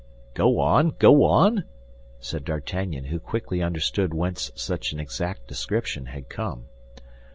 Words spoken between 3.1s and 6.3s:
quickly understood whence such an exact description had